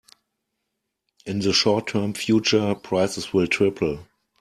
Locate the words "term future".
1.85-2.73